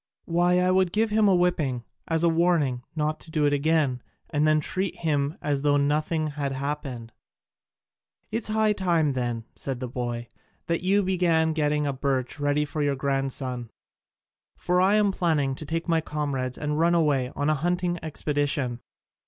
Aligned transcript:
"Why, 0.25 0.57
I 0.57 0.71
would 0.71 0.91
give 0.91 1.11
him 1.11 1.27
a 1.29 1.35
whipping, 1.35 1.83
as 2.07 2.23
a 2.23 2.27
warning 2.29 2.81
not 2.95 3.19
to 3.19 3.29
do 3.29 3.45
it 3.45 3.53
again, 3.53 4.01
and 4.31 4.47
then 4.47 4.59
treat 4.59 4.95
him 4.95 5.37
as 5.43 5.61
though 5.61 5.77
nothing 5.77 6.25
had 6.29 6.53
happened." 6.53 7.11
"It 8.31 8.41
is 8.41 8.47
high 8.55 8.73
time 8.73 9.11
then," 9.11 9.43
said 9.55 9.79
the 9.79 9.87
boy, 9.87 10.27
"that 10.65 10.81
you 10.81 11.03
began 11.03 11.53
getting 11.53 11.85
a 11.85 11.93
birch 11.93 12.39
ready 12.39 12.65
for 12.65 12.81
your 12.81 12.95
grandson: 12.95 13.69
for 14.57 14.81
I 14.81 14.95
am 14.95 15.11
planning 15.11 15.53
to 15.53 15.67
take 15.67 15.87
my 15.87 16.01
comrades 16.01 16.57
and 16.57 16.79
run 16.79 16.95
away 16.95 17.31
on 17.35 17.51
a 17.51 17.53
hunting 17.53 17.99
expedition." 18.03 18.79